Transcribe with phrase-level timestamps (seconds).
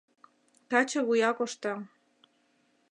[0.71, 1.79] Каче вуя коштам...